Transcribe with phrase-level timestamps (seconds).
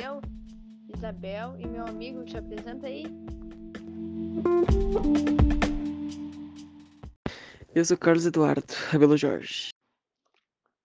[0.00, 0.20] eu,
[0.96, 2.24] Isabel e meu amigo.
[2.24, 3.04] Te apresenta aí.
[7.74, 9.68] Eu sou Carlos Eduardo Rabelo Jorge.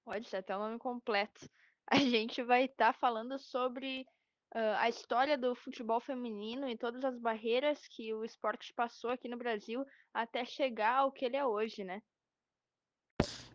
[0.03, 1.49] Pode ser até o nome completo.
[1.87, 4.05] A gente vai estar tá falando sobre
[4.53, 9.29] uh, a história do futebol feminino e todas as barreiras que o esporte passou aqui
[9.29, 12.01] no Brasil até chegar ao que ele é hoje, né?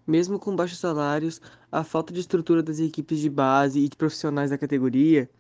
[0.07, 1.41] Mesmo com baixos salários,
[1.71, 5.31] a falta de estrutura das equipes de base e de profissionais da categoria,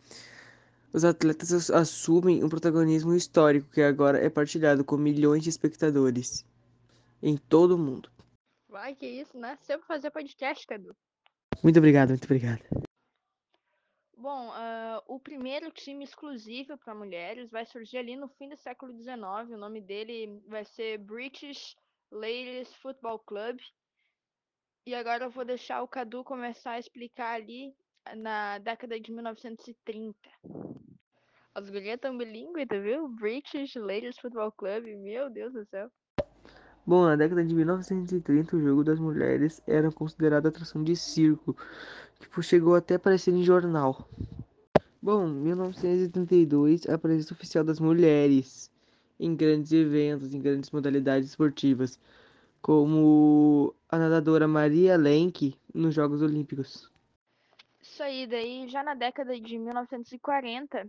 [0.92, 6.44] os atletas assumem um protagonismo histórico que agora é partilhado com milhões de espectadores
[7.22, 8.10] em todo o mundo.
[8.68, 9.58] Vai, que isso, né?
[9.62, 10.96] Sempre fazer podcast, Cadu.
[11.62, 12.62] Muito obrigado, muito obrigado.
[14.16, 18.92] Bom, uh, o primeiro time exclusivo para mulheres vai surgir ali no fim do século
[18.92, 19.16] XIX.
[19.50, 21.74] O nome dele vai ser British
[22.10, 23.58] Ladies Football Club.
[24.86, 27.74] E agora eu vou deixar o Cadu começar a explicar ali
[28.16, 30.16] na década de 1930.
[31.54, 33.08] As gurias estão bilíngues, tá viu?
[33.08, 35.90] British Ladies Football Club, meu Deus do céu.
[36.86, 41.54] Bom, na década de 1930, o jogo das mulheres era considerado atração de circo,
[42.18, 44.08] que chegou até a aparecer em jornal.
[45.02, 48.70] Bom, 1932, a presença oficial das mulheres
[49.18, 52.00] em grandes eventos, em grandes modalidades esportivas,
[52.62, 56.90] como a nadadora Maria Lenk nos Jogos Olímpicos.
[57.82, 60.88] Isso aí, daí já na década de 1940,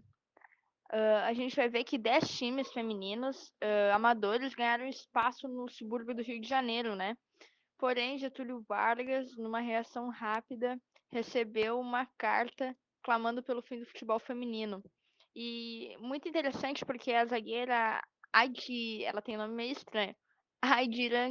[0.94, 6.14] Uh, a gente vai ver que 10 times femininos uh, amadores ganharam espaço no subúrbio
[6.14, 7.16] do Rio de Janeiro, né?
[7.78, 10.78] Porém, Getúlio Vargas, numa reação rápida,
[11.10, 14.84] recebeu uma carta clamando pelo fim do futebol feminino.
[15.34, 20.14] E muito interessante porque a zagueira Adi, ela tem nome meio estranho,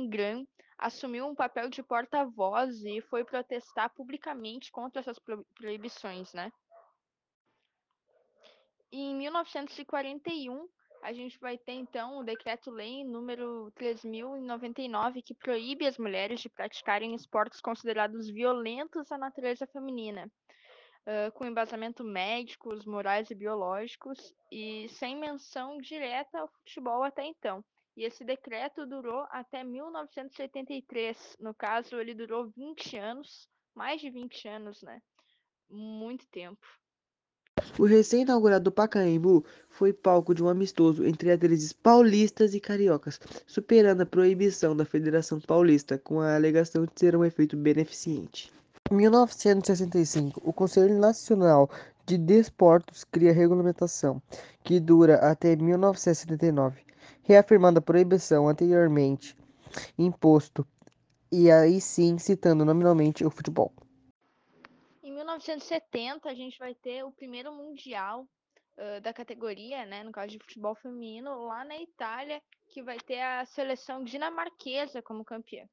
[0.08, 0.46] Gran,
[0.80, 5.18] assumiu um papel de porta-voz e foi protestar publicamente contra essas
[5.54, 6.50] proibições, né?
[8.92, 10.68] em 1941,
[11.02, 17.14] a gente vai ter então o decreto-lei número 3099 que proíbe as mulheres de praticarem
[17.14, 20.30] esportes considerados violentos à natureza feminina,
[21.06, 27.64] uh, com embasamento médicos, morais e biológicos e sem menção direta ao futebol até então.
[28.00, 31.36] E esse decreto durou até 1983.
[31.38, 35.02] No caso, ele durou 20 anos, mais de 20 anos, né?
[35.68, 36.66] Muito tempo.
[37.78, 44.06] O recém-inaugurado Pacaembu foi palco de um amistoso entre atrizes paulistas e cariocas, superando a
[44.06, 48.50] proibição da Federação Paulista com a alegação de ser um efeito beneficente.
[48.90, 51.68] Em 1965, o Conselho Nacional
[52.06, 54.22] de Desportos cria regulamentação,
[54.64, 56.88] que dura até 1979,
[57.22, 59.36] reafirmando a proibição anteriormente
[59.98, 60.66] imposto
[61.30, 63.72] e aí sim citando nominalmente o futebol.
[65.20, 68.26] 1970 a gente vai ter o primeiro mundial
[68.76, 73.20] uh, da categoria, né, no caso de futebol feminino, lá na Itália, que vai ter
[73.20, 75.64] a seleção dinamarquesa como campeã.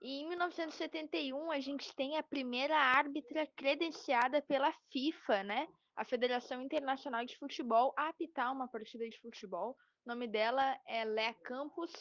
[0.00, 6.62] E em 1971 a gente tem a primeira árbitra credenciada pela FIFA, né, a Federação
[6.62, 9.76] Internacional de Futebol, a apitar uma partida de futebol.
[10.08, 11.92] O nome dela é Lea Campos.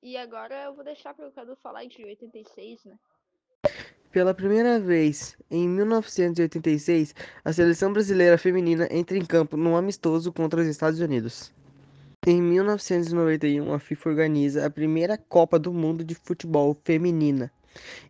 [0.00, 2.96] E agora eu vou deixar para o Cadu falar de 86, né?
[4.12, 7.12] Pela primeira vez em 1986,
[7.44, 11.52] a seleção brasileira feminina entra em campo num amistoso contra os Estados Unidos.
[12.24, 17.52] Em 1991, a FIFA organiza a primeira Copa do Mundo de Futebol Feminina.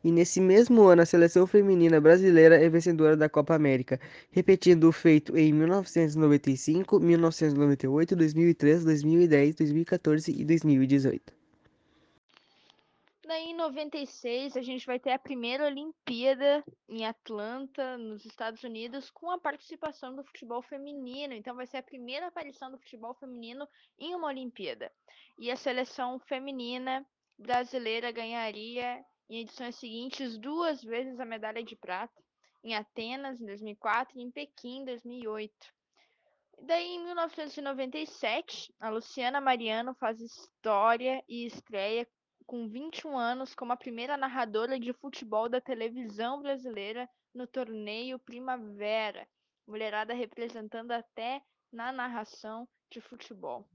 [0.02, 4.92] E nesse mesmo ano, a seleção feminina brasileira é vencedora da Copa América, repetindo o
[4.92, 11.38] feito em 1995, 1998, 2003, 2010, 2014 e 2018.
[13.28, 19.10] Daí em 96 a gente vai ter a primeira Olimpíada em Atlanta, nos Estados Unidos,
[19.10, 21.34] com a participação do futebol feminino.
[21.34, 23.68] Então vai ser a primeira aparição do futebol feminino
[23.98, 24.90] em uma Olimpíada.
[25.38, 27.06] E a seleção feminina
[27.38, 32.22] brasileira ganharia em edições seguintes duas vezes a medalha de prata,
[32.64, 35.52] em Atenas em 2004 e em Pequim em 2008.
[36.62, 42.06] Daí, em 1997, a Luciana Mariano faz história e estreia
[42.46, 49.28] com 21 anos como a primeira narradora de futebol da televisão brasileira no torneio Primavera,
[49.66, 51.40] mulherada representando até
[51.70, 53.69] na narração de futebol.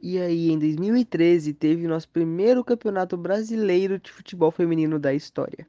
[0.00, 5.66] E aí, em 2013, teve nosso primeiro campeonato brasileiro de futebol feminino da história.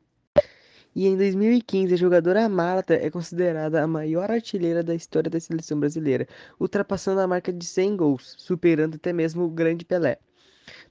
[0.96, 5.80] E em 2015, a jogadora Marta é considerada a maior artilheira da história da seleção
[5.80, 6.28] brasileira,
[6.60, 10.20] ultrapassando a marca de 100 gols, superando até mesmo o grande Pelé.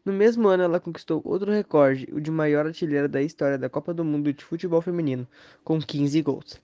[0.04, 3.94] No mesmo ano, ela conquistou outro recorde, o de maior artilheira da história da Copa
[3.94, 5.28] do Mundo de Futebol Feminino,
[5.62, 6.60] com 15 gols.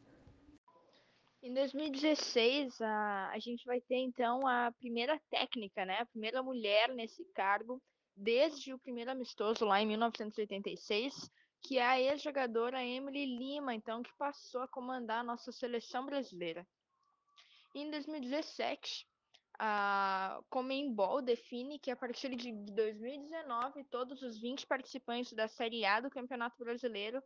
[1.54, 6.00] Em 2016, a, a gente vai ter então a primeira técnica, né?
[6.00, 7.80] A primeira mulher nesse cargo,
[8.16, 11.30] desde o primeiro amistoso lá em 1986,
[11.62, 16.66] que é a ex-jogadora Emily Lima, então, que passou a comandar a nossa seleção brasileira.
[17.72, 19.06] Em 2017,
[19.56, 26.00] a Comembol define que a partir de 2019, todos os 20 participantes da Série A
[26.00, 27.22] do Campeonato Brasileiro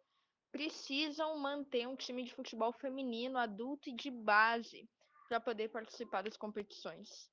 [0.50, 4.88] precisam manter um time de futebol feminino, adulto e de base
[5.28, 7.30] para poder participar das competições.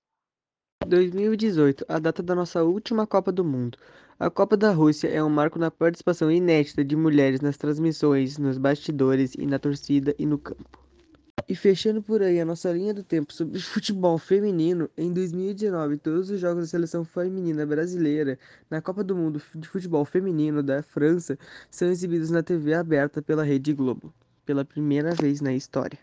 [0.86, 3.78] 2018, a data da nossa última Copa do Mundo.
[4.20, 8.58] A Copa da Rússia é um marco na participação inédita de mulheres nas transmissões, nos
[8.58, 10.85] bastidores e na torcida e no campo.
[11.48, 16.32] E fechando por aí a nossa linha do tempo sobre futebol feminino, em 2019 todos
[16.32, 21.38] os jogos da seleção feminina brasileira na Copa do Mundo de Futebol Feminino da França
[21.70, 24.12] são exibidos na TV aberta pela Rede Globo,
[24.44, 26.00] pela primeira vez na história.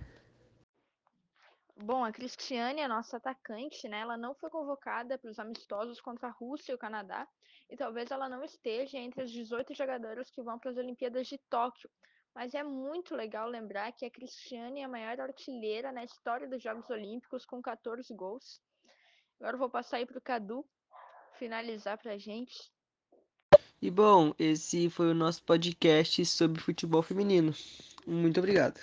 [1.76, 6.28] Bom, a Cristiane, a nossa atacante, né, ela não foi convocada para os amistosos contra
[6.28, 7.26] a Rússia e o Canadá,
[7.68, 11.38] e talvez ela não esteja entre as 18 jogadoras que vão para as Olimpíadas de
[11.50, 11.90] Tóquio.
[12.34, 16.62] Mas é muito legal lembrar que a Cristiane é a maior artilheira na história dos
[16.62, 18.60] Jogos Olímpicos, com 14 gols.
[19.38, 20.64] Agora vou passar aí para o Cadu
[21.38, 22.72] finalizar para a gente.
[23.80, 27.52] E bom, esse foi o nosso podcast sobre futebol feminino.
[28.06, 28.80] Muito obrigado.